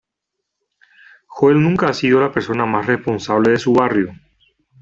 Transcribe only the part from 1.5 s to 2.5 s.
nunca ha sido la